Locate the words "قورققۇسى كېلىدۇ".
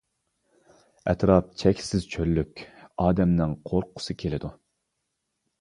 3.71-4.53